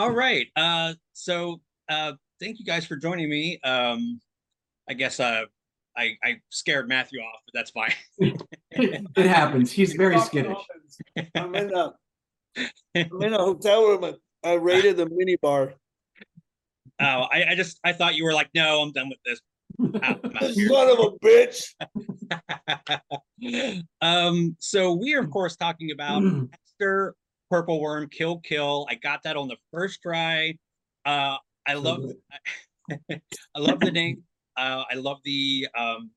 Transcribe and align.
All 0.00 0.12
right. 0.12 0.46
Uh, 0.56 0.94
so 1.12 1.60
uh, 1.90 2.12
thank 2.40 2.58
you 2.58 2.64
guys 2.64 2.86
for 2.86 2.96
joining 2.96 3.28
me. 3.28 3.60
Um, 3.62 4.18
I 4.88 4.94
guess 4.94 5.20
uh, 5.20 5.42
I, 5.94 6.16
I 6.24 6.40
scared 6.48 6.88
Matthew 6.88 7.20
off, 7.20 7.40
but 7.44 7.52
that's 7.52 7.70
fine. 7.70 7.92
it 8.70 9.26
happens. 9.26 9.70
He's 9.70 9.92
very 9.92 10.18
skittish. 10.18 10.56
I'm 11.34 11.54
in 11.54 11.74
a, 11.74 11.92
I'm 12.96 13.22
in 13.22 13.34
a 13.34 13.44
hotel 13.44 13.88
room. 13.88 14.14
I 14.42 14.54
raided 14.54 14.96
the 14.96 15.06
mini 15.06 15.36
bar. 15.42 15.74
Oh, 16.98 17.04
I, 17.04 17.48
I 17.50 17.54
just 17.54 17.78
I 17.84 17.92
thought 17.92 18.14
you 18.14 18.24
were 18.24 18.32
like, 18.32 18.48
no, 18.54 18.80
I'm 18.80 18.92
done 18.92 19.10
with 19.10 19.18
this. 19.26 19.42
Out- 20.02 20.20
I'm 20.24 20.34
out 20.34 20.50
here. 20.52 20.66
Son 20.70 20.88
of 20.88 20.98
a 20.98 21.10
bitch. 21.22 21.74
um, 24.00 24.56
so 24.60 24.94
we 24.94 25.12
are 25.12 25.20
of 25.20 25.30
course 25.30 25.56
talking 25.56 25.90
about 25.90 26.22
Faster, 26.80 27.14
Purple 27.50 27.80
Worm, 27.80 28.08
Kill 28.08 28.38
Kill. 28.38 28.86
I 28.88 28.94
got 28.94 29.22
that 29.24 29.36
on 29.36 29.48
the 29.48 29.56
first 29.72 30.00
try. 30.02 30.56
Uh, 31.04 31.36
I 31.66 31.74
love, 31.74 32.04
I 33.10 33.58
love 33.58 33.80
the 33.80 33.90
name. 33.90 34.22
Uh, 34.56 34.84
I 34.90 34.94
love 34.94 35.18
the 35.24 35.66
um, 35.76 36.10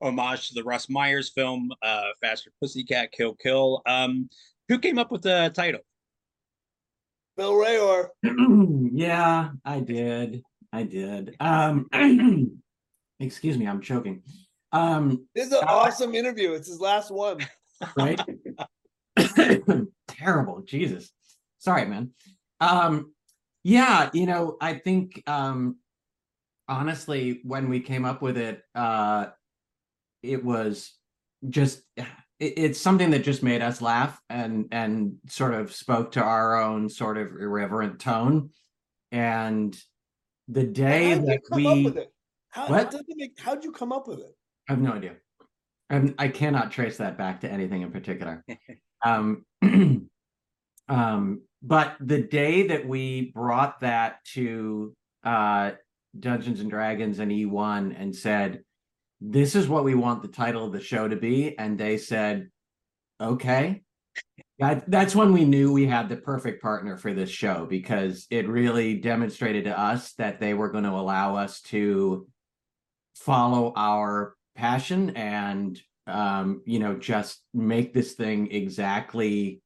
homage 0.00 0.48
to 0.48 0.54
the 0.54 0.64
Russ 0.64 0.88
Meyer's 0.88 1.30
film, 1.30 1.70
uh, 1.82 2.08
Faster 2.20 2.50
Pussycat, 2.60 3.12
Kill 3.12 3.34
Kill. 3.34 3.82
Um, 3.86 4.28
who 4.68 4.78
came 4.78 4.98
up 4.98 5.12
with 5.12 5.22
the 5.22 5.50
title? 5.54 5.80
Bill 7.36 7.52
Rehor. 7.52 8.08
yeah, 8.92 9.50
I 9.64 9.80
did. 9.80 10.42
I 10.72 10.82
did. 10.82 11.36
Um 11.40 11.86
excuse 13.20 13.56
me, 13.56 13.66
I'm 13.66 13.80
choking. 13.80 14.22
Um 14.72 15.26
This 15.34 15.46
is 15.46 15.52
an 15.52 15.64
awesome 15.66 16.16
interview. 16.16 16.52
It's 16.52 16.66
his 16.66 16.80
last 16.80 17.12
one. 17.12 17.38
right? 17.96 18.20
Terrible, 20.08 20.62
Jesus. 20.62 21.10
Sorry, 21.58 21.84
man. 21.86 22.10
Um 22.60 23.12
yeah, 23.64 24.10
you 24.12 24.26
know, 24.26 24.56
I 24.60 24.74
think 24.74 25.22
um 25.26 25.76
honestly 26.68 27.40
when 27.44 27.68
we 27.68 27.80
came 27.80 28.04
up 28.04 28.22
with 28.22 28.36
it 28.36 28.62
uh 28.74 29.26
it 30.22 30.44
was 30.44 30.92
just 31.48 31.82
it's 32.40 32.80
something 32.80 33.10
that 33.10 33.24
just 33.24 33.42
made 33.42 33.62
us 33.62 33.82
laugh 33.82 34.20
and 34.30 34.66
and 34.70 35.16
sort 35.28 35.54
of 35.54 35.74
spoke 35.74 36.12
to 36.12 36.22
our 36.22 36.60
own 36.60 36.88
sort 36.88 37.18
of 37.18 37.32
irreverent 37.32 37.98
tone 37.98 38.50
and 39.10 39.76
the 40.46 40.64
day 40.64 41.10
How'd 41.10 41.20
you 41.20 41.26
that 41.26 41.40
come 41.50 41.66
up 41.66 41.76
we 41.76 41.84
with 41.84 41.96
it? 41.98 42.12
How, 42.50 42.68
What? 42.68 42.94
it 42.94 43.04
make, 43.16 43.38
how'd 43.40 43.64
you 43.64 43.72
come 43.72 43.92
up 43.92 44.08
with 44.08 44.20
it? 44.20 44.34
I 44.68 44.72
have 44.72 44.80
no 44.80 44.92
idea. 44.92 45.16
And 45.90 46.14
I 46.18 46.28
cannot 46.28 46.70
trace 46.70 46.98
that 46.98 47.16
back 47.18 47.40
to 47.40 47.50
anything 47.50 47.82
in 47.82 47.90
particular. 47.90 48.44
um, 49.04 49.44
um, 50.88 51.42
but 51.62 51.96
the 52.00 52.22
day 52.22 52.68
that 52.68 52.86
we 52.86 53.32
brought 53.34 53.80
that 53.80 54.24
to 54.34 54.94
uh, 55.24 55.72
Dungeons 56.18 56.60
and 56.60 56.70
Dragons 56.70 57.18
and 57.18 57.32
eOne 57.32 57.94
and 58.00 58.14
said, 58.14 58.62
this 59.20 59.56
is 59.56 59.68
what 59.68 59.84
we 59.84 59.94
want 59.94 60.22
the 60.22 60.28
title 60.28 60.64
of 60.64 60.72
the 60.72 60.80
show 60.80 61.08
to 61.08 61.16
be. 61.16 61.58
And 61.58 61.76
they 61.76 61.98
said, 61.98 62.50
okay. 63.20 63.82
That, 64.58 64.90
that's 64.90 65.14
when 65.14 65.32
we 65.32 65.44
knew 65.44 65.72
we 65.72 65.86
had 65.86 66.08
the 66.08 66.16
perfect 66.16 66.60
partner 66.62 66.96
for 66.96 67.12
this 67.12 67.30
show 67.30 67.66
because 67.66 68.26
it 68.30 68.48
really 68.48 68.94
demonstrated 68.96 69.64
to 69.64 69.78
us 69.78 70.12
that 70.14 70.40
they 70.40 70.54
were 70.54 70.70
going 70.70 70.84
to 70.84 70.90
allow 70.90 71.36
us 71.36 71.60
to 71.62 72.26
follow 73.14 73.72
our 73.76 74.34
passion 74.56 75.10
and 75.10 75.80
um, 76.08 76.62
you 76.64 76.78
know 76.78 76.94
just 76.94 77.42
make 77.54 77.92
this 77.92 78.14
thing 78.14 78.50
exactly 78.50 79.60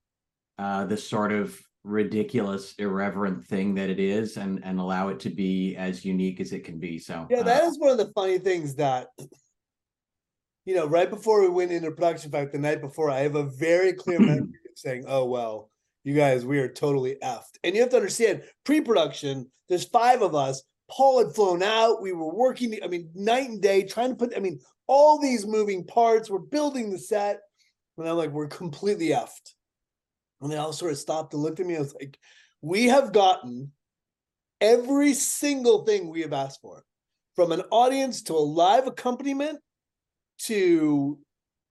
uh, 0.58 0.84
the 0.84 0.96
sort 0.96 1.32
of 1.32 1.58
ridiculous 1.84 2.74
irreverent 2.78 3.44
thing 3.44 3.74
that 3.74 3.90
it 3.90 3.98
is 3.98 4.36
and 4.36 4.60
and 4.64 4.78
allow 4.78 5.08
it 5.08 5.18
to 5.18 5.30
be 5.30 5.74
as 5.76 6.04
unique 6.04 6.40
as 6.40 6.52
it 6.52 6.64
can 6.64 6.78
be 6.78 6.98
so 6.98 7.26
Yeah, 7.28 7.40
uh, 7.40 7.44
that 7.44 7.64
is 7.64 7.78
one 7.78 7.90
of 7.90 7.98
the 7.98 8.12
funny 8.14 8.38
things 8.38 8.76
that, 8.76 9.08
you 10.64 10.76
know, 10.76 10.86
right 10.86 11.10
before 11.10 11.40
we 11.40 11.48
went 11.48 11.72
into 11.72 11.90
production, 11.90 12.28
in 12.28 12.32
fact, 12.32 12.52
the 12.52 12.58
night 12.58 12.80
before, 12.80 13.10
I 13.10 13.20
have 13.20 13.34
a 13.34 13.44
very 13.44 13.92
clear 13.92 14.20
memory 14.20 14.38
of 14.42 14.76
saying, 14.76 15.04
oh, 15.08 15.24
well, 15.24 15.70
you 16.04 16.14
guys, 16.14 16.44
we 16.44 16.58
are 16.58 16.68
totally 16.68 17.16
effed. 17.22 17.58
And 17.64 17.74
you 17.74 17.80
have 17.80 17.90
to 17.90 17.96
understand, 17.96 18.42
pre 18.64 18.80
production, 18.80 19.50
there's 19.68 19.84
five 19.84 20.22
of 20.22 20.34
us. 20.34 20.62
Paul 20.92 21.24
had 21.24 21.34
flown 21.34 21.62
out. 21.62 22.02
We 22.02 22.12
were 22.12 22.32
working, 22.32 22.78
I 22.84 22.86
mean, 22.86 23.08
night 23.14 23.48
and 23.48 23.62
day, 23.62 23.82
trying 23.82 24.10
to 24.10 24.14
put, 24.14 24.36
I 24.36 24.40
mean, 24.40 24.60
all 24.86 25.18
these 25.18 25.46
moving 25.46 25.84
parts. 25.84 26.28
We're 26.28 26.38
building 26.38 26.90
the 26.90 26.98
set. 26.98 27.40
And 27.96 28.06
I'm 28.06 28.16
like, 28.16 28.30
we're 28.30 28.46
completely 28.46 29.08
effed. 29.08 29.54
And 30.40 30.52
they 30.52 30.56
all 30.56 30.72
sort 30.72 30.92
of 30.92 30.98
stopped 30.98 31.32
and 31.32 31.42
looked 31.42 31.60
at 31.60 31.66
me. 31.66 31.76
I 31.76 31.80
was 31.80 31.94
like, 31.94 32.18
we 32.60 32.86
have 32.86 33.12
gotten 33.12 33.72
every 34.60 35.14
single 35.14 35.84
thing 35.84 36.08
we 36.08 36.20
have 36.20 36.32
asked 36.32 36.60
for 36.60 36.84
from 37.34 37.52
an 37.52 37.62
audience 37.70 38.22
to 38.24 38.34
a 38.34 38.36
live 38.36 38.86
accompaniment 38.86 39.58
to 40.38 41.18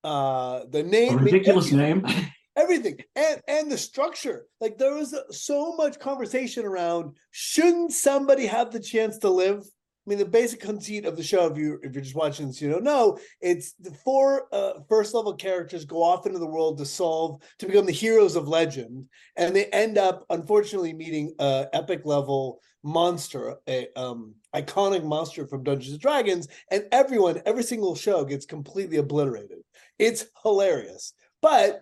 uh 0.04 0.62
the 0.70 0.84
name 0.84 1.16
mean, 1.16 1.26
ridiculous 1.26 1.72
name 1.72 2.06
everything. 2.56 2.98
And 3.16 3.42
and 3.48 3.72
the 3.72 3.78
structure 3.78 4.46
like 4.60 4.78
there 4.78 4.94
was 4.94 5.16
so 5.32 5.76
much 5.76 6.00
conversation 6.00 6.66
around 6.66 7.16
shouldn't 7.32 7.92
somebody 7.92 8.46
have 8.46 8.72
the 8.72 8.80
chance 8.80 9.18
to 9.20 9.30
live? 9.30 9.60
I 9.60 10.10
mean 10.10 10.18
the 10.18 10.26
basic 10.26 10.60
conceit 10.60 11.06
of 11.06 11.16
the 11.16 11.24
show 11.24 11.46
if 11.46 11.58
you 11.58 11.80
if 11.84 11.94
you're 11.94 12.02
just 12.02 12.16
watching 12.16 12.48
this 12.48 12.60
you 12.60 12.72
don't 12.72 12.84
know 12.84 13.20
it's 13.40 13.74
the 13.74 13.92
four 14.04 14.48
uh, 14.52 14.80
first 14.90 15.14
level 15.14 15.36
characters 15.36 15.86
go 15.86 16.02
off 16.02 16.26
into 16.26 16.40
the 16.40 16.48
world 16.48 16.80
to 16.80 16.88
solve 16.88 17.40
to 17.60 17.68
become 17.68 17.86
the 17.86 17.92
heroes 17.92 18.36
of 18.36 18.48
legend 18.48 19.06
and 19.38 19.56
they 19.56 19.66
end 19.66 20.00
up 20.00 20.26
unfortunately 20.32 20.92
meeting 20.92 21.32
a 21.38 21.68
epic 21.74 22.02
level 22.04 22.60
monster 22.84 23.58
a 23.68 23.88
um 23.96 24.34
iconic 24.56 25.04
monster 25.04 25.48
from 25.48 25.64
dungeons 25.64 25.94
and 25.94 26.02
dragons 26.02 26.48
and 26.72 26.86
everyone 26.92 27.42
every 27.46 27.64
single 27.64 27.96
show 27.96 28.26
gets 28.26 28.46
completely 28.46 28.98
obliterated. 28.98 29.60
It's 29.98 30.26
hilarious. 30.44 31.14
But 31.42 31.82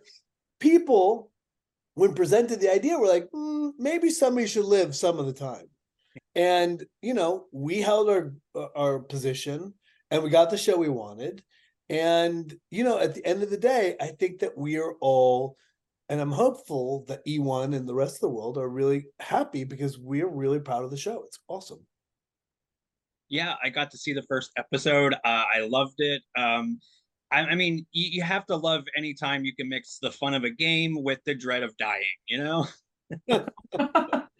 people 0.59 1.31
when 1.95 2.13
presented 2.13 2.59
the 2.59 2.71
idea 2.71 2.97
were 2.97 3.07
like 3.07 3.27
"Hmm, 3.33 3.69
maybe 3.77 4.09
somebody 4.09 4.47
should 4.47 4.65
live 4.65 4.95
some 4.95 5.19
of 5.19 5.25
the 5.25 5.33
time 5.33 5.67
and 6.35 6.85
you 7.01 7.13
know 7.13 7.45
we 7.51 7.81
held 7.81 8.09
our 8.09 8.33
our 8.75 8.99
position 8.99 9.73
and 10.11 10.23
we 10.23 10.29
got 10.29 10.49
the 10.49 10.57
show 10.57 10.77
we 10.77 10.89
wanted 10.89 11.43
and 11.89 12.55
you 12.71 12.83
know 12.83 12.99
at 12.99 13.15
the 13.15 13.25
end 13.25 13.43
of 13.43 13.49
the 13.49 13.57
day 13.57 13.95
i 14.01 14.07
think 14.07 14.39
that 14.39 14.57
we 14.57 14.77
are 14.77 14.93
all 15.01 15.55
and 16.09 16.19
i'm 16.21 16.31
hopeful 16.31 17.05
that 17.07 17.25
eOne 17.25 17.75
and 17.75 17.87
the 17.87 17.93
rest 17.93 18.15
of 18.15 18.21
the 18.21 18.29
world 18.29 18.57
are 18.57 18.69
really 18.69 19.07
happy 19.19 19.63
because 19.63 19.97
we're 19.97 20.27
really 20.29 20.59
proud 20.59 20.83
of 20.83 20.91
the 20.91 20.97
show 20.97 21.23
it's 21.25 21.39
awesome 21.47 21.85
Yeah, 23.29 23.55
I 23.63 23.69
got 23.69 23.91
to 23.91 23.97
see 23.97 24.13
the 24.13 24.23
first 24.23 24.49
episode. 24.57 25.13
Uh, 25.13 25.45
I 25.53 25.59
loved 25.69 25.99
it. 25.99 26.23
Um, 26.35 26.79
I, 27.31 27.41
I 27.41 27.55
mean, 27.55 27.85
you, 27.91 28.09
you 28.11 28.23
have 28.23 28.45
to 28.47 28.55
love 28.55 28.85
anytime 28.97 29.43
you 29.45 29.55
can 29.55 29.69
mix 29.69 29.99
the 30.01 30.11
fun 30.11 30.33
of 30.33 30.43
a 30.43 30.49
game 30.49 31.03
with 31.03 31.19
the 31.25 31.35
dread 31.35 31.63
of 31.63 31.75
dying. 31.77 32.03
You 32.27 32.37
know? 32.39 32.67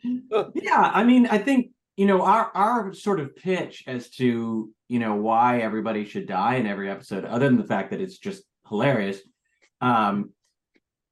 yeah 0.55 0.91
i 0.93 1.03
mean 1.03 1.27
i 1.27 1.37
think 1.37 1.71
you 1.97 2.05
know 2.05 2.21
our 2.21 2.51
our 2.55 2.93
sort 2.93 3.19
of 3.19 3.35
pitch 3.35 3.83
as 3.87 4.09
to 4.09 4.71
you 4.87 4.99
know 4.99 5.15
why 5.15 5.59
everybody 5.59 6.05
should 6.05 6.27
die 6.27 6.55
in 6.55 6.67
every 6.67 6.89
episode 6.89 7.25
other 7.25 7.47
than 7.47 7.57
the 7.57 7.63
fact 7.63 7.91
that 7.91 8.01
it's 8.01 8.17
just 8.17 8.43
hilarious 8.67 9.19
um 9.81 10.31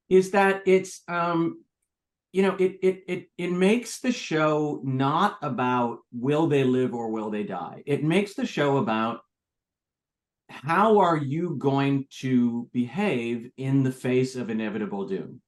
is 0.10 0.32
that 0.32 0.62
it's 0.66 1.02
um 1.08 1.64
you 2.32 2.42
know 2.42 2.56
it 2.60 2.78
it 2.82 3.04
it 3.08 3.30
it 3.38 3.52
makes 3.52 4.00
the 4.00 4.12
show 4.12 4.82
not 4.84 5.38
about 5.42 6.00
will 6.14 6.48
they 6.48 6.64
live 6.64 6.94
or 6.94 7.10
will 7.10 7.30
they 7.30 7.44
die 7.44 7.84
it 7.86 8.04
makes 8.04 8.34
the 8.36 8.46
show 8.46 8.78
about 8.78 9.22
how 10.50 11.00
are 11.00 11.18
you 11.18 11.56
going 11.58 12.06
to 12.20 12.70
behave 12.72 13.52
in 13.58 13.84
the 13.84 13.92
face 13.92 14.36
of 14.36 14.50
inevitable 14.50 15.08
doom? 15.08 15.42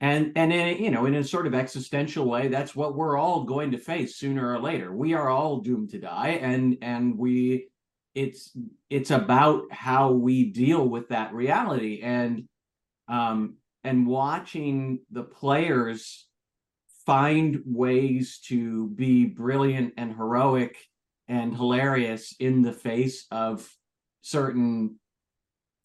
And 0.00 0.32
and 0.34 0.52
in 0.52 0.82
you 0.82 0.90
know 0.90 1.06
in 1.06 1.14
a 1.14 1.22
sort 1.22 1.46
of 1.46 1.54
existential 1.54 2.28
way 2.28 2.48
that's 2.48 2.74
what 2.74 2.96
we're 2.96 3.16
all 3.16 3.44
going 3.44 3.70
to 3.70 3.78
face 3.78 4.16
sooner 4.16 4.52
or 4.52 4.58
later. 4.58 4.92
We 4.92 5.14
are 5.14 5.28
all 5.28 5.60
doomed 5.60 5.90
to 5.90 6.00
die 6.00 6.40
and 6.42 6.76
and 6.82 7.16
we 7.16 7.68
it's 8.14 8.56
it's 8.90 9.12
about 9.12 9.72
how 9.72 10.10
we 10.10 10.50
deal 10.50 10.88
with 10.88 11.08
that 11.10 11.32
reality. 11.32 12.00
And 12.02 12.48
um 13.06 13.58
and 13.84 14.06
watching 14.06 15.00
the 15.10 15.22
players 15.22 16.26
find 17.06 17.62
ways 17.64 18.40
to 18.46 18.88
be 18.88 19.26
brilliant 19.26 19.94
and 19.96 20.14
heroic 20.14 20.76
and 21.28 21.54
hilarious 21.54 22.34
in 22.38 22.62
the 22.62 22.72
face 22.72 23.26
of 23.30 23.68
certain 24.22 24.98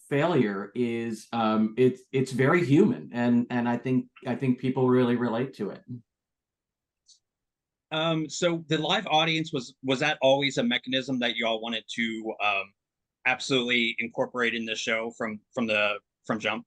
failure 0.09 0.71
is 0.73 1.27
um 1.33 1.73
it's 1.77 2.01
it's 2.13 2.31
very 2.31 2.65
human 2.65 3.09
and 3.11 3.45
and 3.49 3.67
i 3.67 3.75
think 3.75 4.05
i 4.25 4.33
think 4.33 4.57
people 4.57 4.87
really 4.87 5.15
relate 5.17 5.53
to 5.53 5.69
it 5.69 5.81
um 7.91 8.29
so 8.29 8.63
the 8.69 8.77
live 8.77 9.05
audience 9.07 9.51
was 9.51 9.75
was 9.83 9.99
that 9.99 10.17
always 10.21 10.57
a 10.57 10.63
mechanism 10.63 11.19
that 11.19 11.35
you 11.35 11.45
all 11.45 11.59
wanted 11.59 11.83
to 11.93 12.33
um 12.41 12.71
absolutely 13.25 13.95
incorporate 13.99 14.55
in 14.55 14.65
the 14.65 14.75
show 14.75 15.11
from 15.17 15.39
from 15.53 15.67
the 15.67 15.95
from 16.25 16.39
jump 16.39 16.65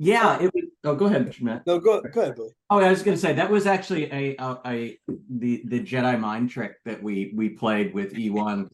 yeah 0.00 0.40
it 0.40 0.50
was 0.54 0.64
oh 0.84 0.94
go 0.96 1.06
ahead 1.06 1.32
Matt. 1.40 1.64
No, 1.66 1.78
go 1.78 2.00
go 2.00 2.22
ahead, 2.22 2.34
Billy. 2.34 2.50
oh 2.70 2.80
i 2.80 2.90
was 2.90 3.02
gonna 3.02 3.16
say 3.16 3.32
that 3.32 3.48
was 3.50 3.66
actually 3.66 4.10
a 4.10 4.34
a, 4.40 4.58
a 4.66 4.98
the 5.28 5.62
the 5.66 5.78
jedi 5.80 6.18
mind 6.18 6.50
trick 6.50 6.76
that 6.84 7.00
we 7.00 7.32
we 7.36 7.50
played 7.50 7.94
with 7.94 8.14
eOne 8.14 8.68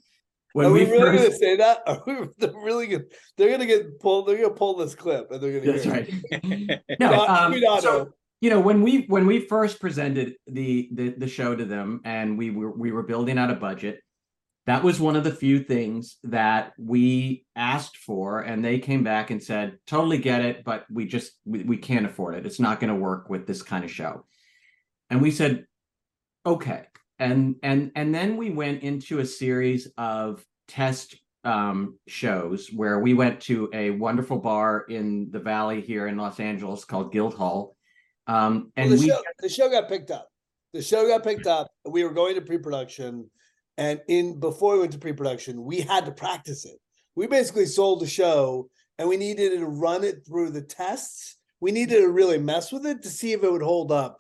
when 0.57 0.69
Are 0.69 0.73
we, 0.73 0.87
we, 0.87 0.91
really 0.91 1.19
first 1.19 1.23
gonna 1.23 1.37
say 1.37 1.57
that? 1.57 1.83
Are 1.87 2.03
we 2.07 2.29
they're 2.39 2.51
really 2.55 2.87
gonna 2.87 3.05
they're 3.37 3.51
gonna 3.51 3.67
get 3.67 4.01
pulled, 4.01 4.27
they're 4.27 4.39
gonna 4.39 4.55
pull 4.55 4.75
this 4.75 4.95
clip 4.95 5.31
and 5.31 5.39
they're 5.39 5.61
gonna 5.61 5.71
that's 5.71 5.87
right. 5.87 6.81
No 6.99 7.13
um, 7.27 7.61
so- 7.83 8.05
know. 8.05 8.11
you 8.41 8.49
know 8.49 8.61
when 8.61 8.81
we 8.81 9.03
when 9.03 9.27
we 9.27 9.41
first 9.41 9.79
presented 9.79 10.37
the 10.47 10.89
the 10.93 11.11
the 11.11 11.29
show 11.29 11.55
to 11.55 11.67
them 11.67 12.01
and 12.07 12.39
we 12.39 12.49
were 12.49 12.71
we 12.71 12.91
were 12.91 13.03
building 13.03 13.37
out 13.37 13.51
a 13.51 13.55
budget 13.55 14.01
that 14.65 14.83
was 14.83 14.99
one 14.99 15.15
of 15.15 15.25
the 15.25 15.31
few 15.31 15.63
things 15.63 16.17
that 16.25 16.73
we 16.79 17.45
asked 17.55 17.99
for 17.99 18.41
and 18.41 18.65
they 18.65 18.79
came 18.79 19.05
back 19.05 19.31
and 19.31 19.43
said 19.43 19.77
totally 19.87 20.17
get 20.17 20.41
it 20.41 20.65
but 20.65 20.87
we 20.91 21.05
just 21.05 21.33
we, 21.45 21.65
we 21.65 21.77
can't 21.77 22.07
afford 22.07 22.35
it. 22.35 22.47
It's 22.47 22.61
not 22.61 22.81
going 22.81 22.95
to 22.95 22.99
work 22.99 23.29
with 23.29 23.47
this 23.47 23.61
kind 23.61 23.85
of 23.85 23.91
show. 23.91 24.25
And 25.11 25.21
we 25.21 25.33
said 25.33 25.67
okay 26.47 26.87
and 27.19 27.57
and 27.63 27.93
and 27.95 28.15
then 28.15 28.37
we 28.37 28.51
went 28.51 28.83
into 28.83 29.21
a 29.21 29.27
series 29.27 29.89
of 29.97 30.45
test 30.69 31.17
um 31.45 31.99
shows 32.07 32.69
where 32.73 32.99
we 33.01 33.15
went 33.15 33.41
to 33.41 33.71
a 33.73 33.91
wonderful 33.91 34.39
bar 34.39 34.85
in 34.89 35.31
the 35.31 35.39
valley 35.39 35.81
here 35.81 36.09
in 36.09 36.17
los 36.17 36.41
angeles 36.41 36.85
called 36.85 37.13
guildhall 37.13 37.77
um 38.27 38.73
and 38.77 38.91
Well, 38.91 38.99
the 38.99 39.05
we 39.05 39.09
show 39.09 39.23
the 39.39 39.49
show 39.49 39.71
got 39.71 39.89
picked 39.89 40.11
up. 40.11 40.29
The 40.73 40.83
show 40.83 41.07
got 41.07 41.23
picked 41.23 41.47
up. 41.47 41.71
We 41.89 42.05
were 42.05 42.13
going 42.13 42.35
to 42.35 42.41
pre-production, 42.41 43.31
and 43.79 44.01
in 44.09 44.41
before 44.41 44.75
we 44.75 44.81
went 44.81 44.93
to 44.93 44.99
pre-production, 44.99 45.65
we 45.65 45.81
had 45.81 46.05
to 46.07 46.13
practice 46.13 46.65
it. 46.65 46.79
We 47.15 47.27
basically 47.27 47.67
sold 47.67 48.01
the 48.01 48.07
show, 48.07 48.69
and 48.99 49.09
we 49.09 49.17
needed 49.17 49.59
to 49.59 49.67
run 49.67 50.05
it 50.05 50.27
through 50.27 50.51
the 50.51 50.63
tests. 50.63 51.37
We 51.61 51.73
needed 51.73 52.01
to 52.01 52.09
really 52.09 52.39
mess 52.39 52.73
with 52.73 52.85
it 52.85 53.03
to 53.05 53.09
see 53.09 53.33
if 53.33 53.43
it 53.43 53.51
would 53.51 53.63
hold 53.63 53.91
up 53.91 54.19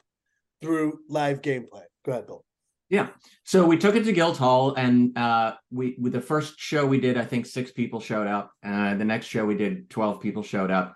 through 0.63 1.01
live 1.09 1.43
gameplay. 1.43 1.85
Go 2.05 2.13
ahead, 2.13 2.27
Bill. 2.27 2.45
Yeah. 2.89 3.09
So 3.45 3.67
we 3.67 3.79
took 3.79 3.97
it 3.97 4.05
to 4.05 4.13
Guildhall, 4.13 4.75
and 4.75 5.17
uh, 5.19 5.55
we 5.71 5.97
with 5.99 6.13
the 6.13 6.21
first 6.21 6.59
show 6.59 6.87
we 6.87 7.01
did, 7.01 7.17
I 7.17 7.25
think 7.25 7.47
six 7.47 7.73
people 7.73 8.01
showed 8.01 8.27
up. 8.27 8.53
Uh, 8.65 8.95
the 8.95 9.05
next 9.05 9.27
show 9.27 9.45
we 9.45 9.57
did, 9.57 9.91
twelve 9.91 10.21
people 10.21 10.43
showed 10.43 10.71
up. 10.71 10.95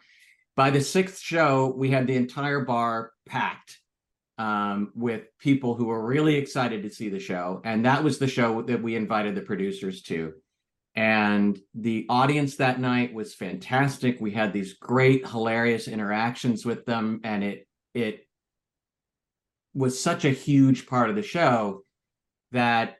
By 0.56 0.70
the 0.70 0.80
sixth 0.80 1.20
show, 1.20 1.74
we 1.76 1.90
had 1.90 2.06
the 2.06 2.16
entire 2.16 2.64
bar 2.64 3.12
packed 3.26 3.78
um, 4.38 4.92
with 4.94 5.22
people 5.38 5.74
who 5.74 5.86
were 5.86 6.04
really 6.04 6.36
excited 6.36 6.82
to 6.82 6.90
see 6.90 7.08
the 7.08 7.18
show, 7.18 7.60
and 7.64 7.84
that 7.84 8.04
was 8.04 8.18
the 8.18 8.28
show 8.28 8.62
that 8.62 8.82
we 8.82 8.94
invited 8.94 9.34
the 9.34 9.42
producers 9.42 10.02
to. 10.02 10.34
And 10.96 11.58
the 11.74 12.06
audience 12.08 12.56
that 12.56 12.80
night 12.80 13.14
was 13.14 13.34
fantastic. 13.34 14.20
We 14.20 14.32
had 14.32 14.52
these 14.52 14.74
great, 14.74 15.26
hilarious 15.26 15.88
interactions 15.88 16.64
with 16.64 16.84
them, 16.84 17.20
and 17.24 17.42
it 17.42 17.66
it 17.94 18.26
was 19.74 20.00
such 20.00 20.24
a 20.24 20.30
huge 20.30 20.86
part 20.86 21.10
of 21.10 21.16
the 21.16 21.22
show 21.22 21.84
that 22.52 22.96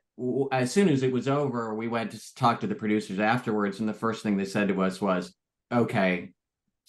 as 0.53 0.71
soon 0.71 0.89
as 0.89 1.03
it 1.03 1.13
was 1.13 1.29
over, 1.29 1.75
we 1.75 1.89
went 1.89 2.11
to 2.13 2.35
talk 2.35 2.61
to 2.61 2.67
the 2.67 2.75
producers 2.75 3.19
afterwards, 3.19 3.81
and 3.81 3.89
the 3.89 3.95
first 3.95 4.23
thing 4.23 4.37
they 4.37 4.45
said 4.45 4.69
to 4.69 4.83
us 4.83 5.01
was, 5.01 5.35
"Okay, 5.73 6.33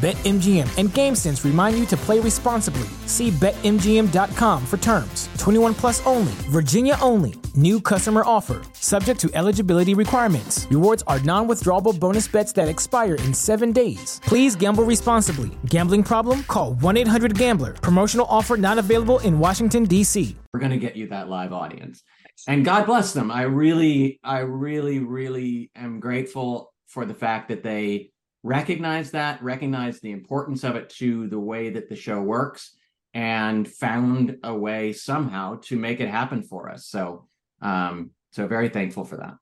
BetMGM 0.00 0.78
and 0.78 0.90
GameSense 0.90 1.44
remind 1.44 1.76
you 1.76 1.84
to 1.86 1.96
play 1.96 2.20
responsibly. 2.20 2.86
See 3.06 3.32
BetMGM.com 3.32 4.64
for 4.64 4.76
terms. 4.76 5.28
21 5.38 5.74
plus 5.74 6.06
only, 6.06 6.30
Virginia 6.50 6.96
only. 7.02 7.34
New 7.56 7.80
customer 7.80 8.22
offer. 8.24 8.62
Subject 8.74 9.18
to 9.18 9.28
eligibility 9.34 9.94
requirements. 9.94 10.68
Rewards 10.70 11.02
are 11.08 11.18
non 11.20 11.48
withdrawable 11.48 11.98
bonus 11.98 12.28
bets 12.28 12.52
that 12.52 12.68
expire 12.68 13.16
in 13.16 13.34
seven 13.34 13.72
days. 13.72 14.20
Please 14.22 14.54
gamble 14.54 14.84
responsibly. 14.84 15.50
Gambling 15.66 16.04
problem? 16.04 16.44
Call 16.44 16.74
1 16.74 16.96
800 16.96 17.36
Gambler. 17.36 17.72
Promotional 17.72 18.26
offer 18.30 18.56
not 18.56 18.78
available 18.78 19.18
in 19.20 19.40
Washington, 19.40 19.82
D.C. 19.82 20.36
we're 20.52 20.60
going 20.60 20.70
to 20.70 20.78
get 20.78 20.94
you 20.94 21.08
that 21.08 21.28
live 21.28 21.52
audience." 21.52 22.04
And 22.46 22.64
God 22.64 22.86
bless 22.86 23.14
them. 23.14 23.32
I 23.32 23.42
really, 23.42 24.20
I 24.22 24.38
really, 24.38 25.00
really 25.00 25.72
am 25.74 25.98
grateful 25.98 26.72
for 26.86 27.04
the 27.04 27.14
fact 27.14 27.48
that 27.48 27.64
they 27.64 28.12
recognize 28.42 29.10
that, 29.12 29.42
recognize 29.42 30.00
the 30.00 30.12
importance 30.12 30.64
of 30.64 30.76
it 30.76 30.90
to 30.90 31.28
the 31.28 31.38
way 31.38 31.70
that 31.70 31.88
the 31.88 31.96
show 31.96 32.20
works, 32.20 32.76
and 33.14 33.66
found 33.66 34.38
a 34.44 34.54
way 34.54 34.92
somehow 34.92 35.56
to 35.62 35.76
make 35.76 36.00
it 36.00 36.08
happen 36.08 36.42
for 36.42 36.68
us. 36.68 36.86
So, 36.86 37.26
um, 37.62 38.10
so 38.30 38.46
very 38.46 38.68
thankful 38.68 39.04
for 39.04 39.16
that. 39.16 39.34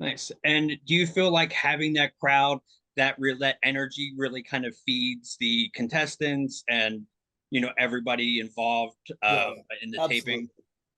Nice. 0.00 0.32
And 0.44 0.72
do 0.86 0.94
you 0.94 1.06
feel 1.06 1.30
like 1.30 1.52
having 1.52 1.92
that 1.94 2.12
crowd, 2.18 2.58
that 2.96 3.14
real 3.18 3.38
that 3.38 3.58
energy 3.62 4.12
really 4.16 4.42
kind 4.42 4.64
of 4.64 4.74
feeds 4.86 5.36
the 5.38 5.70
contestants 5.74 6.64
and 6.68 7.02
you 7.50 7.60
know 7.60 7.70
everybody 7.78 8.40
involved 8.40 8.96
um, 9.22 9.56
in 9.82 9.90
the 9.90 10.06
taping? 10.08 10.48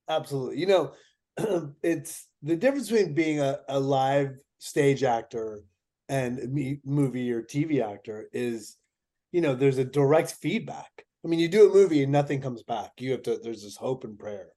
Absolutely. 0.08 0.58
You 0.58 0.66
know, 0.66 0.92
it's 1.82 2.28
the 2.42 2.56
difference 2.56 2.90
between 2.90 3.14
being 3.14 3.40
a, 3.40 3.60
a 3.68 3.78
live 3.78 4.36
stage 4.58 5.02
actor 5.02 5.64
and 6.12 6.78
movie 6.84 7.32
or 7.32 7.40
TV 7.40 7.82
actor 7.82 8.28
is, 8.34 8.76
you 9.32 9.40
know, 9.40 9.54
there's 9.54 9.78
a 9.78 9.84
direct 9.84 10.32
feedback. 10.32 11.06
I 11.24 11.28
mean, 11.28 11.40
you 11.40 11.48
do 11.48 11.70
a 11.70 11.72
movie 11.72 12.02
and 12.02 12.12
nothing 12.12 12.42
comes 12.42 12.62
back. 12.62 12.90
You 12.98 13.12
have 13.12 13.22
to, 13.22 13.38
there's 13.42 13.62
this 13.62 13.76
hope 13.76 14.04
and 14.04 14.18
prayer. 14.18 14.48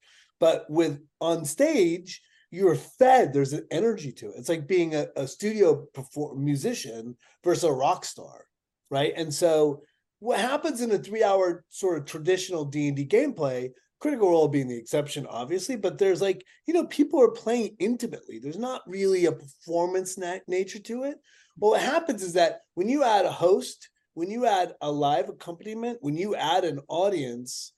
But 0.41 0.65
with 0.69 0.99
on 1.21 1.45
stage, 1.45 2.21
you're 2.51 2.75
fed, 2.75 3.31
there's 3.31 3.53
an 3.53 3.65
energy 3.71 4.11
to 4.11 4.27
it. 4.27 4.35
It's 4.37 4.49
like 4.49 4.67
being 4.67 4.95
a, 4.95 5.07
a 5.15 5.25
studio 5.25 5.87
perform 5.93 6.43
musician 6.43 7.15
versus 7.41 7.63
a 7.63 7.71
rock 7.71 8.03
star, 8.03 8.47
right? 8.91 9.13
And 9.15 9.33
so 9.33 9.81
what 10.19 10.39
happens 10.39 10.81
in 10.81 10.91
a 10.91 10.97
three 10.97 11.23
hour 11.23 11.63
sort 11.69 11.97
of 11.97 12.05
traditional 12.05 12.65
D&D 12.65 13.05
gameplay 13.05 13.69
critical 14.01 14.29
role 14.29 14.47
being 14.47 14.67
the 14.67 14.77
exception 14.77 15.25
obviously 15.29 15.75
but 15.75 15.97
there's 15.97 16.21
like 16.21 16.45
you 16.67 16.73
know 16.73 16.85
people 16.87 17.19
are 17.19 17.31
playing 17.31 17.75
intimately 17.79 18.39
there's 18.39 18.57
not 18.57 18.81
really 18.85 19.25
a 19.25 19.31
performance 19.31 20.17
na- 20.17 20.37
nature 20.47 20.79
to 20.79 21.03
it 21.03 21.15
well 21.57 21.71
what 21.71 21.81
happens 21.81 22.21
is 22.23 22.33
that 22.33 22.61
when 22.73 22.89
you 22.89 23.03
add 23.03 23.25
a 23.25 23.31
host 23.31 23.89
when 24.13 24.29
you 24.29 24.45
add 24.45 24.73
a 24.81 24.91
live 24.91 25.29
accompaniment 25.29 25.97
when 26.01 26.15
you 26.17 26.35
add 26.35 26.63
an 26.63 26.79
audience 26.87 27.73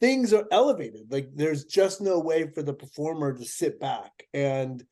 things 0.00 0.32
are 0.34 0.46
elevated. 0.52 1.10
Like 1.10 1.30
there's 1.34 1.64
just 1.64 2.00
no 2.00 2.18
way 2.18 2.50
for 2.54 2.62
the 2.62 2.74
performer 2.74 3.32
to 3.36 3.44
sit 3.46 3.80
back. 3.80 4.12
And 4.34 4.84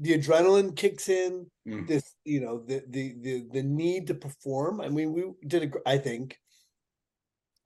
the 0.00 0.18
adrenaline 0.18 0.74
kicks 0.76 1.08
in 1.08 1.46
Mm. 1.66 1.86
this 1.86 2.14
you 2.24 2.40
know 2.40 2.64
the 2.66 2.82
the 2.88 3.14
the 3.20 3.44
the 3.52 3.62
need 3.62 4.06
to 4.06 4.14
perform. 4.14 4.80
I 4.80 4.88
mean 4.88 5.12
we 5.12 5.24
did 5.46 5.62
a 5.64 5.88
i 5.88 5.98
think 5.98 6.38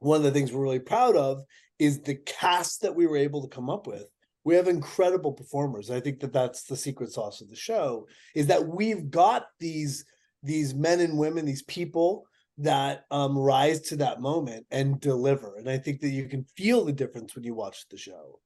one 0.01 0.17
of 0.17 0.25
the 0.25 0.33
things 0.33 0.51
we're 0.51 0.63
really 0.65 0.81
proud 0.81 1.15
of 1.15 1.43
is 1.79 2.01
the 2.01 2.17
cast 2.17 2.83
that 2.83 2.97
we 2.97 3.07
were 3.07 3.17
able 3.17 3.43
to 3.43 3.55
come 3.55 3.71
up 3.71 3.87
with 3.87 4.07
we 4.45 4.55
have 4.55 4.69
incredible 4.69 5.33
performers 5.33 5.91
i 5.91 6.01
think 6.01 6.21
that 6.21 6.33
that's 6.33 6.65
the 6.65 6.77
secret 6.77 7.11
sauce 7.11 7.41
of 7.41 7.49
the 7.49 7.57
show 7.57 8.07
is 8.35 8.47
that 8.47 8.67
we've 8.67 9.11
got 9.11 9.47
these 9.61 10.05
these 10.43 10.75
men 10.75 11.01
and 11.01 11.17
women 11.17 11.45
these 11.45 11.63
people 11.63 12.25
that 12.59 13.05
um 13.11 13.37
rise 13.37 13.81
to 13.81 13.97
that 13.97 14.21
moment 14.21 14.67
and 14.71 15.01
deliver 15.01 15.57
and 15.57 15.69
i 15.69 15.79
think 15.79 16.01
that 16.01 16.11
you 16.11 16.29
can 16.29 16.45
feel 16.57 16.85
the 16.85 16.93
difference 16.93 17.35
when 17.35 17.45
you 17.45 17.55
watch 17.55 17.87
the 17.89 17.97
show. 17.97 18.39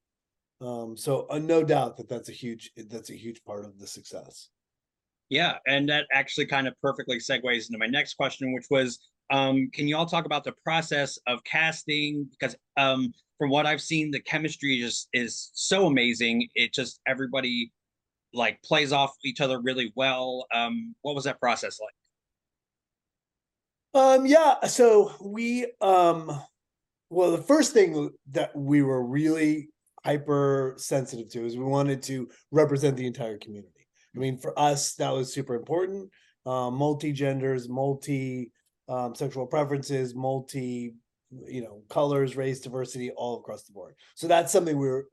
Um 0.61 0.97
so 0.97 1.27
uh, 1.29 1.39
no 1.39 1.63
doubt 1.63 1.97
that 1.97 2.09
that's 2.09 2.29
a 2.29 2.33
huge 2.33 2.71
that's 2.89 3.11
a 3.11 3.17
huge 3.17 3.43
part 3.45 3.65
of 3.65 3.79
the 3.79 3.87
success. 3.87 4.49
Yeah 5.29 5.57
and 5.67 5.89
that 5.89 6.07
actually 6.13 6.47
kind 6.47 6.69
of 6.69 6.75
perfectly 6.81 7.19
segues 7.19 7.69
into 7.69 7.79
my 7.79 7.87
next 7.87 8.15
question 8.15 8.55
which 8.55 8.67
was 8.71 9.01
um 9.31 9.69
can 9.73 9.89
you 9.89 9.97
all 9.97 10.07
talk 10.07 10.25
about 10.25 10.45
the 10.45 10.55
process 10.65 11.19
of 11.27 11.43
casting? 11.45 12.29
Because 12.31 12.57
um 12.77 13.13
from 13.39 13.51
what 13.51 13.67
I've 13.67 13.83
seen, 13.83 14.11
the 14.11 14.21
chemistry 14.21 14.79
just 14.81 15.09
is 15.13 15.51
so 15.55 15.87
amazing. 15.87 16.49
It 16.55 16.73
just 16.73 17.01
everybody 17.07 17.73
like 18.33 18.63
plays 18.63 18.93
off 18.93 19.15
each 19.25 19.41
other 19.41 19.61
really 19.61 19.93
well. 19.95 20.47
Um, 20.53 20.95
what 21.03 21.15
was 21.15 21.25
that 21.25 21.41
process 21.41 21.79
like? 21.81 21.95
Um, 24.03 24.27
yeah, 24.27 24.65
so 24.67 25.13
we 25.23 25.73
um 25.81 26.41
well 27.09 27.31
the 27.31 27.43
first 27.43 27.73
thing 27.73 28.11
that 28.33 28.55
we 28.55 28.83
were 28.83 29.05
really 29.05 29.69
hyper 30.05 30.75
sensitive 30.77 31.29
to 31.31 31.45
is 31.45 31.57
we 31.57 31.65
wanted 31.65 32.03
to 32.03 32.29
represent 32.53 32.97
the 32.97 33.07
entire 33.07 33.39
community. 33.39 33.87
I 34.15 34.19
mean, 34.19 34.39
for 34.39 34.59
us, 34.59 34.95
that 34.95 35.13
was 35.13 35.35
super 35.35 35.55
important. 35.55 36.11
Uh, 36.45 36.71
multi 36.71 37.13
genders, 37.13 37.69
multi 37.69 38.53
um, 38.89 39.15
sexual 39.15 39.47
preferences, 39.47 40.15
multi 40.15 40.95
you 41.47 41.63
know 41.63 41.83
colors 41.89 42.37
race 42.37 42.61
diversity 42.61 43.11
all 43.11 43.39
across 43.39 43.65
the 43.65 43.73
board. 43.73 43.95
So 44.15 44.27
that's 44.27 44.53
something 44.53 44.79
we 44.79 44.89
are 44.89 45.05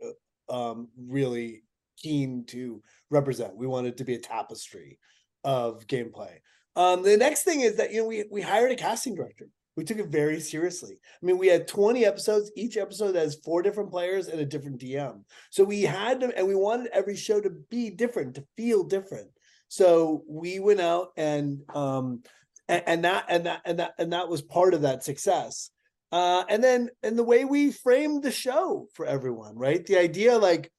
uh, 0.49 0.71
um, 0.71 0.89
really 0.97 1.63
keen 1.97 2.45
to 2.47 2.81
represent. 3.09 3.55
We 3.55 3.67
wanted 3.67 3.97
to 3.97 4.03
be 4.03 4.15
a 4.15 4.19
tapestry 4.19 4.99
of 5.43 5.87
gameplay. 5.87 6.37
Um, 6.75 7.03
the 7.03 7.17
next 7.17 7.43
thing 7.43 7.61
is 7.61 7.77
that 7.77 7.91
you 7.93 8.01
know 8.01 8.07
we 8.07 8.25
we 8.31 8.41
hired 8.41 8.71
a 8.71 8.75
casting 8.75 9.15
director. 9.15 9.47
We 9.75 9.83
took 9.83 9.97
it 9.97 10.09
very 10.09 10.39
seriously. 10.39 10.99
I 11.01 11.25
mean 11.25 11.37
we 11.37 11.47
had 11.47 11.67
20 11.67 12.05
episodes 12.05 12.51
each 12.55 12.77
episode 12.77 13.15
has 13.15 13.35
four 13.43 13.61
different 13.61 13.89
players 13.89 14.27
and 14.27 14.39
a 14.39 14.45
different 14.45 14.79
dm 14.79 15.23
so 15.49 15.63
we 15.63 15.81
had 15.81 16.19
to 16.19 16.37
and 16.37 16.47
we 16.47 16.53
wanted 16.53 16.91
every 16.93 17.15
show 17.15 17.41
to 17.41 17.49
be 17.69 17.89
different 17.89 18.35
to 18.35 18.45
feel 18.55 18.83
different. 18.83 19.29
So 19.67 20.23
we 20.27 20.59
went 20.59 20.79
out 20.79 21.09
and 21.17 21.59
um 21.73 22.21
and, 22.67 22.83
and 22.85 23.05
that 23.05 23.25
and 23.29 23.45
that 23.45 23.61
and 23.65 23.79
that 23.79 23.93
and 23.97 24.13
that 24.13 24.29
was 24.29 24.41
part 24.41 24.73
of 24.73 24.81
that 24.81 25.03
success 25.03 25.69
uh, 26.13 26.45
and 26.47 26.63
then 26.63 26.91
and 27.01 27.17
the 27.17 27.23
way 27.23 27.43
we 27.43 27.71
framed 27.71 28.21
the 28.21 28.31
show 28.31 28.87
for 28.93 29.07
everyone, 29.07 29.57
right? 29.57 29.83
The 29.83 29.97
idea 29.97 30.37
like 30.37 30.71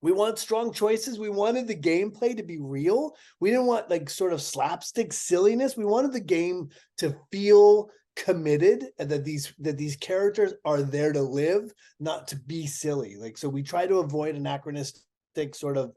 we 0.00 0.10
want 0.10 0.40
strong 0.40 0.72
choices. 0.72 1.16
We 1.16 1.30
wanted 1.30 1.68
the 1.68 1.76
gameplay 1.76 2.36
to 2.36 2.42
be 2.42 2.58
real. 2.60 3.14
We 3.38 3.50
didn't 3.50 3.66
want 3.66 3.88
like 3.88 4.10
sort 4.10 4.32
of 4.32 4.42
slapstick 4.42 5.12
silliness. 5.12 5.76
We 5.76 5.84
wanted 5.84 6.12
the 6.12 6.18
game 6.18 6.70
to 6.98 7.14
feel 7.30 7.90
committed 8.16 8.86
and 8.98 9.08
that 9.10 9.24
these 9.24 9.54
that 9.60 9.78
these 9.78 9.94
characters 9.94 10.54
are 10.64 10.82
there 10.82 11.12
to 11.12 11.22
live, 11.22 11.72
not 12.00 12.26
to 12.28 12.36
be 12.36 12.66
silly. 12.66 13.14
Like 13.16 13.38
so 13.38 13.48
we 13.48 13.62
try 13.62 13.86
to 13.86 13.98
avoid 13.98 14.34
anachronistic 14.34 15.54
sort 15.54 15.76
of 15.76 15.92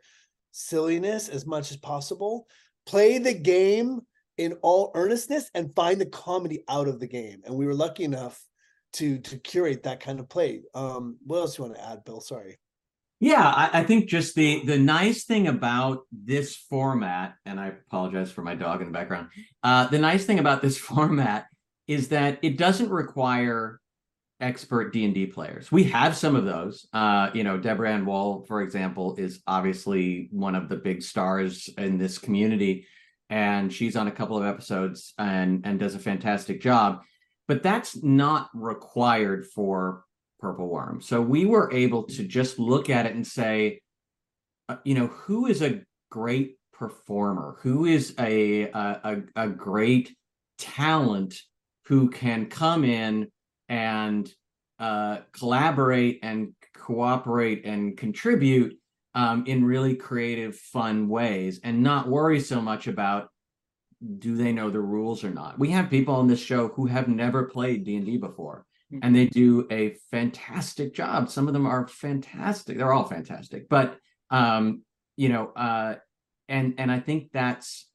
silliness 0.51 1.29
as 1.29 1.47
much 1.47 1.71
as 1.71 1.77
possible. 1.77 2.45
Play 2.85 3.17
the 3.17 3.33
game 3.33 4.01
in 4.37 4.53
all 4.61 4.91
earnestness 4.95 5.49
and 5.53 5.75
find 5.75 5.99
the 5.99 6.05
comedy 6.05 6.63
out 6.67 6.87
of 6.87 6.99
the 6.99 7.07
game. 7.07 7.41
And 7.45 7.55
we 7.55 7.65
were 7.65 7.73
lucky 7.73 8.03
enough 8.03 8.41
to 8.93 9.19
to 9.19 9.37
curate 9.37 9.83
that 9.83 9.99
kind 9.99 10.19
of 10.19 10.29
play. 10.29 10.61
Um, 10.73 11.17
what 11.25 11.39
else 11.39 11.55
do 11.55 11.63
you 11.63 11.69
want 11.69 11.79
to 11.79 11.89
add, 11.89 12.03
Bill? 12.05 12.21
Sorry. 12.21 12.57
Yeah, 13.21 13.47
I, 13.47 13.79
I, 13.79 13.83
think 13.83 14.09
just 14.09 14.35
the 14.35 14.63
the 14.65 14.77
nice 14.77 15.23
thing 15.23 15.47
about 15.47 16.01
this 16.11 16.55
format, 16.55 17.35
and 17.45 17.59
I 17.59 17.67
apologize 17.67 18.31
for 18.31 18.41
my 18.41 18.55
dog 18.55 18.81
in 18.81 18.87
the 18.87 18.93
background. 18.93 19.29
Uh, 19.63 19.87
the 19.87 19.99
nice 19.99 20.25
thing 20.25 20.39
about 20.39 20.61
this 20.61 20.77
format 20.91 21.47
is 21.87 22.09
that 22.09 22.39
it 22.41 22.57
doesn't 22.57 22.89
require 22.89 23.79
expert 24.41 24.91
D 24.91 25.05
and 25.05 25.13
D 25.13 25.27
players. 25.27 25.71
We 25.71 25.85
have 25.85 26.15
some 26.15 26.35
of 26.35 26.45
those. 26.45 26.87
Uh, 26.91 27.29
you 27.33 27.43
know, 27.43 27.57
Deborah 27.57 27.93
Ann 27.93 28.05
Woll, 28.05 28.45
for 28.47 28.61
example, 28.61 29.15
is 29.17 29.41
obviously 29.47 30.27
one 30.31 30.55
of 30.55 30.67
the 30.67 30.75
big 30.75 31.01
stars 31.01 31.69
in 31.77 31.97
this 31.97 32.17
community 32.17 32.85
and 33.29 33.71
she's 33.71 33.95
on 33.95 34.07
a 34.07 34.11
couple 34.11 34.37
of 34.37 34.45
episodes 34.45 35.13
and 35.17 35.61
and 35.65 35.79
does 35.79 35.95
a 35.95 35.99
fantastic 35.99 36.61
job. 36.61 37.01
But 37.47 37.63
that's 37.63 38.01
not 38.03 38.49
required 38.53 39.45
for 39.47 40.03
purple 40.39 40.67
worm. 40.67 41.01
So 41.01 41.21
we 41.21 41.45
were 41.45 41.71
able 41.71 42.03
to 42.03 42.23
just 42.23 42.59
look 42.59 42.89
at 42.89 43.05
it 43.05 43.15
and 43.15 43.25
say 43.25 43.81
uh, 44.69 44.77
you 44.83 44.95
know 44.95 45.07
who 45.07 45.45
is 45.47 45.61
a 45.61 45.81
great 46.09 46.57
performer? 46.73 47.57
Who 47.61 47.85
is 47.85 48.13
a, 48.19 48.63
a 48.63 49.21
a 49.35 49.49
great 49.49 50.15
talent 50.57 51.39
who 51.85 52.09
can 52.09 52.47
come 52.47 52.83
in 52.83 53.29
and 53.69 54.31
uh, 54.79 55.19
collaborate 55.31 56.19
and 56.23 56.53
cooperate 56.75 57.65
and 57.65 57.97
contribute 57.97 58.77
um, 59.15 59.45
in 59.47 59.65
really 59.65 59.95
creative, 59.95 60.55
fun 60.55 61.07
ways 61.07 61.59
and 61.63 61.81
not 61.81 62.07
worry 62.07 62.39
so 62.39 62.61
much 62.61 62.87
about 62.87 63.29
do 64.19 64.35
they 64.35 64.51
know 64.51 64.69
the 64.69 64.79
rules 64.79 65.23
or 65.23 65.31
not. 65.31 65.57
We 65.57 65.71
have 65.71 65.89
people 65.89 66.15
on 66.15 66.27
this 66.27 66.41
show 66.41 66.67
who 66.67 66.85
have 66.85 67.07
never 67.07 67.45
played 67.45 67.85
D&D 67.85 68.17
before 68.17 68.65
mm-hmm. 68.91 68.99
and 69.03 69.15
they 69.15 69.27
do 69.27 69.67
a 69.71 69.95
fantastic 70.11 70.93
job. 70.93 71.29
Some 71.29 71.47
of 71.47 71.53
them 71.53 71.65
are 71.65 71.87
fantastic. 71.87 72.77
They're 72.77 72.93
all 72.93 73.07
fantastic. 73.07 73.69
But 73.69 73.97
um, 74.29 74.83
you 75.17 75.29
know, 75.29 75.47
uh, 75.55 75.95
and 76.49 76.75
and 76.77 76.91
I 76.91 76.99
think 76.99 77.31
that's 77.31 77.87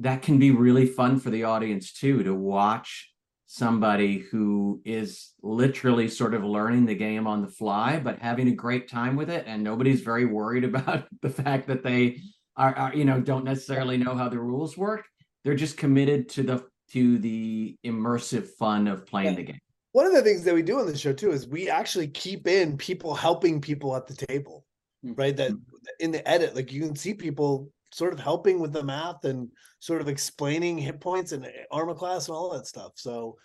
that 0.00 0.22
can 0.22 0.38
be 0.38 0.50
really 0.50 0.86
fun 0.86 1.18
for 1.18 1.30
the 1.30 1.44
audience 1.44 1.92
too 1.92 2.22
to 2.22 2.34
watch 2.34 3.10
somebody 3.50 4.18
who 4.18 4.78
is 4.84 5.32
literally 5.42 6.06
sort 6.06 6.34
of 6.34 6.44
learning 6.44 6.84
the 6.84 6.94
game 6.94 7.26
on 7.26 7.40
the 7.40 7.48
fly, 7.48 7.98
but 7.98 8.18
having 8.18 8.46
a 8.48 8.52
great 8.52 8.88
time 8.88 9.16
with 9.16 9.30
it. 9.30 9.44
And 9.46 9.64
nobody's 9.64 10.02
very 10.02 10.26
worried 10.26 10.64
about 10.72 11.08
the 11.22 11.30
fact 11.30 11.66
that 11.68 11.82
they 11.82 12.20
are, 12.56 12.74
are, 12.76 12.94
you 12.94 13.06
know, 13.06 13.20
don't 13.20 13.44
necessarily 13.44 13.96
know 13.96 14.14
how 14.14 14.28
the 14.28 14.38
rules 14.38 14.76
work. 14.76 15.06
They're 15.44 15.54
just 15.54 15.78
committed 15.78 16.28
to 16.30 16.42
the 16.42 16.64
to 16.92 17.18
the 17.18 17.76
immersive 17.84 18.48
fun 18.58 18.86
of 18.86 19.06
playing 19.06 19.30
yeah. 19.30 19.36
the 19.36 19.42
game. 19.42 19.60
One 19.92 20.06
of 20.06 20.12
the 20.12 20.22
things 20.22 20.44
that 20.44 20.54
we 20.54 20.62
do 20.62 20.78
on 20.80 20.86
the 20.86 20.96
show 20.96 21.12
too 21.12 21.32
is 21.32 21.48
we 21.48 21.70
actually 21.70 22.08
keep 22.08 22.46
in 22.46 22.76
people 22.76 23.14
helping 23.14 23.60
people 23.60 23.96
at 23.96 24.06
the 24.06 24.14
table, 24.14 24.64
mm-hmm. 25.04 25.14
right? 25.14 25.36
That 25.36 25.52
in 26.00 26.10
the 26.10 26.26
edit, 26.28 26.54
like 26.54 26.70
you 26.70 26.82
can 26.82 26.96
see 26.96 27.14
people 27.14 27.70
sort 27.92 28.12
of 28.12 28.20
helping 28.20 28.60
with 28.60 28.72
the 28.72 28.82
math 28.82 29.24
and 29.24 29.48
sort 29.80 30.00
of 30.00 30.08
explaining 30.08 30.78
hit 30.78 31.00
points 31.00 31.32
and 31.32 31.46
armor 31.70 31.94
class 31.94 32.28
and 32.28 32.36
all 32.36 32.50
that 32.52 32.66
stuff. 32.66 32.92
So 32.96 33.36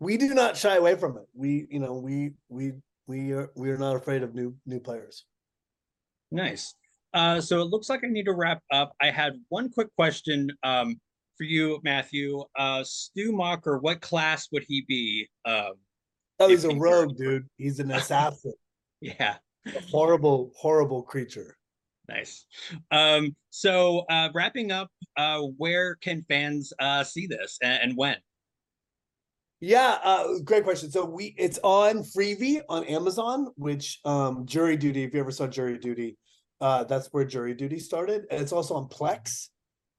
we 0.00 0.16
do 0.16 0.34
not 0.34 0.56
shy 0.56 0.76
away 0.76 0.96
from 0.96 1.16
it. 1.16 1.24
We, 1.34 1.66
you 1.70 1.78
know, 1.78 1.94
we 1.98 2.32
we 2.48 2.72
we 3.06 3.32
are 3.32 3.50
we 3.56 3.70
are 3.70 3.78
not 3.78 3.96
afraid 3.96 4.22
of 4.22 4.34
new 4.34 4.54
new 4.66 4.80
players. 4.80 5.24
Nice. 6.30 6.74
Uh, 7.14 7.40
so 7.40 7.60
it 7.60 7.66
looks 7.66 7.88
like 7.90 8.02
I 8.04 8.08
need 8.08 8.24
to 8.24 8.32
wrap 8.32 8.62
up. 8.72 8.94
I 9.00 9.10
had 9.10 9.34
one 9.50 9.70
quick 9.70 9.88
question 9.96 10.48
um, 10.62 10.98
for 11.36 11.44
you, 11.44 11.78
Matthew. 11.84 12.42
Uh, 12.58 12.82
Stu 12.84 13.32
Macher, 13.32 13.80
what 13.82 14.00
class 14.00 14.48
would 14.50 14.64
he 14.66 14.84
be? 14.88 15.28
Um, 15.44 15.72
oh, 16.40 16.48
he's 16.48 16.64
a 16.64 16.74
rogue, 16.74 17.16
dude. 17.18 17.46
He's 17.58 17.80
an 17.80 17.90
assassin. 17.92 18.54
yeah. 19.00 19.36
A 19.66 19.80
horrible, 19.90 20.52
horrible 20.56 21.02
creature. 21.02 21.56
Nice. 22.12 22.46
Um, 22.90 23.34
so 23.50 24.00
uh, 24.10 24.28
wrapping 24.34 24.70
up, 24.70 24.90
uh, 25.16 25.40
where 25.56 25.94
can 25.96 26.24
fans 26.28 26.72
uh, 26.78 27.04
see 27.04 27.26
this 27.26 27.58
and, 27.62 27.82
and 27.82 27.96
when? 27.96 28.16
Yeah, 29.60 29.98
uh, 30.02 30.40
great 30.44 30.64
question. 30.64 30.90
So 30.90 31.04
we 31.04 31.34
it's 31.38 31.58
on 31.62 32.02
Freevee 32.02 32.62
on 32.68 32.84
Amazon, 32.84 33.48
which 33.56 34.00
um, 34.04 34.44
Jury 34.44 34.76
Duty. 34.76 35.04
If 35.04 35.14
you 35.14 35.20
ever 35.20 35.30
saw 35.30 35.46
Jury 35.46 35.78
Duty, 35.78 36.18
uh, 36.60 36.84
that's 36.84 37.06
where 37.12 37.24
Jury 37.24 37.54
Duty 37.54 37.78
started, 37.78 38.24
and 38.30 38.42
it's 38.42 38.52
also 38.52 38.74
on 38.74 38.88
Plex. 38.88 39.48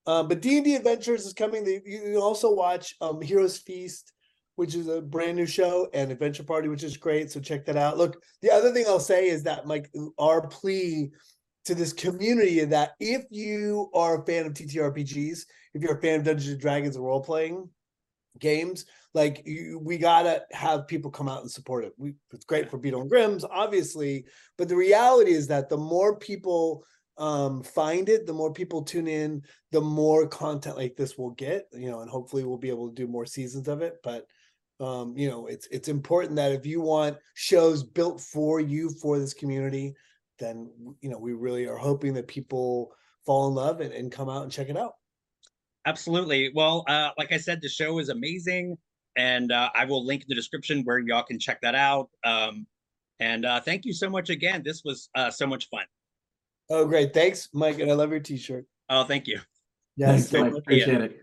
Um, 0.06 0.28
but 0.28 0.42
D 0.42 0.58
and 0.58 0.66
D 0.66 0.76
Adventures 0.76 1.26
is 1.26 1.34
coming. 1.34 1.66
You 1.66 1.82
can 1.82 2.18
also 2.18 2.54
watch 2.54 2.94
um, 3.00 3.22
Heroes 3.22 3.58
Feast, 3.58 4.12
which 4.58 4.76
is 4.76 4.90
a 4.90 5.02
brand 5.02 5.38
new 5.38 5.46
show, 5.46 5.88
and 5.94 6.12
Adventure 6.12 6.44
Party, 6.44 6.68
which 6.68 6.84
is 6.84 6.98
great. 6.98 7.32
So 7.32 7.40
check 7.40 7.66
that 7.66 7.78
out. 7.78 7.98
Look, 7.98 8.22
the 8.42 8.52
other 8.52 8.74
thing 8.74 8.84
I'll 8.86 9.00
say 9.00 9.30
is 9.30 9.44
that 9.44 9.66
like 9.66 9.90
our 10.20 10.46
plea 10.46 11.10
to 11.66 11.76
this 11.76 11.94
community 11.94 12.64
that 12.66 12.94
if 13.00 13.24
you 13.30 13.90
are 13.94 14.22
a 14.22 14.26
fan 14.26 14.46
of 14.46 14.54
TTRPGs, 14.54 15.46
if 15.74 15.82
you're 15.82 15.98
a 15.98 16.02
fan 16.02 16.20
of 16.20 16.26
Dungeons 16.26 16.52
and 16.52 16.60
Dragons 16.62 16.98
role 16.98 17.22
playing 17.22 17.70
games, 18.40 18.86
like 19.14 19.44
you, 19.46 19.80
we 19.82 19.98
gotta 19.98 20.44
have 20.52 20.88
people 20.88 21.12
come 21.12 21.30
out 21.30 21.42
and 21.42 21.52
support 21.52 21.86
it. 21.86 21.94
We, 21.98 22.16
it's 22.32 22.46
great 22.46 22.70
for 22.70 22.78
Beadle 22.78 23.02
and 23.02 23.10
Grimm's, 23.10 23.46
obviously, 23.46 24.26
but 24.58 24.68
the 24.68 24.76
reality 24.76 25.32
is 25.32 25.48
that 25.48 25.70
the 25.70 25.78
more 25.78 26.18
people 26.18 26.84
um 27.20 27.62
find 27.62 28.10
it 28.10 28.26
the 28.26 28.34
more 28.34 28.52
people 28.52 28.82
tune 28.82 29.08
in 29.08 29.40
the 29.72 29.80
more 29.80 30.26
content 30.28 30.76
like 30.76 30.96
this 30.96 31.16
we'll 31.16 31.30
get 31.30 31.68
you 31.72 31.92
know 31.92 32.00
and 32.02 32.10
hopefully 32.10 32.44
we'll 32.44 32.58
be 32.58 32.70
able 32.70 32.90
to 32.90 32.96
do 32.96 33.06
more 33.06 33.24
seasons 33.28 33.68
of 33.68 33.84
it 33.84 33.98
but 34.04 34.26
Um, 34.80 35.16
you 35.16 35.30
know, 35.30 35.46
it's 35.46 35.68
it's 35.68 35.88
important 35.88 36.36
that 36.38 36.52
if 36.52 36.66
you 36.66 36.82
want 36.82 37.18
shows 37.36 37.84
built 37.84 38.20
for 38.20 38.60
you 38.60 38.90
for 39.02 39.20
this 39.20 39.34
community, 39.34 39.94
then 40.44 40.70
you 41.02 41.10
know 41.10 41.18
we 41.18 41.34
really 41.34 41.66
are 41.68 41.78
hoping 41.78 42.14
that 42.16 42.28
people 42.28 42.94
fall 43.26 43.48
in 43.48 43.56
love 43.56 43.80
and, 43.82 43.94
and 43.94 44.12
come 44.12 44.30
out 44.30 44.44
and 44.44 44.52
check 44.52 44.70
it 44.70 44.78
out. 44.78 44.94
Absolutely. 45.86 46.52
Well, 46.54 46.84
uh, 46.88 47.12
like 47.18 47.32
I 47.32 47.38
said, 47.38 47.62
the 47.62 47.70
show 47.70 48.00
is 48.00 48.10
amazing, 48.10 48.78
and 49.16 49.52
uh, 49.52 49.70
I 49.76 49.86
will 49.86 50.06
link 50.06 50.24
in 50.24 50.28
the 50.30 50.36
description 50.36 50.84
where 50.84 51.00
y'all 51.00 51.24
can 51.24 51.40
check 51.40 51.62
that 51.62 51.76
out. 51.76 52.10
Um, 52.24 52.68
and 53.20 53.46
uh, 53.46 53.62
thank 53.62 53.86
you 53.86 53.94
so 53.94 54.10
much 54.10 54.30
again. 54.30 54.64
This 54.64 54.84
was 54.84 55.10
uh, 55.16 55.30
so 55.32 55.48
much 55.48 55.70
fun. 55.70 55.86
Oh, 56.70 56.86
great! 56.86 57.14
Thanks, 57.14 57.50
Mike, 57.54 57.80
and 57.80 57.92
I 57.92 57.94
love 57.94 58.12
your 58.12 58.20
T-shirt. 58.20 58.66
Oh, 58.90 59.04
thank 59.04 59.28
you. 59.28 59.40
Yes, 59.96 60.30
Thanks, 60.30 60.52
Mike. 60.52 60.58
Appreciate 60.58 61.02
it. 61.02 61.23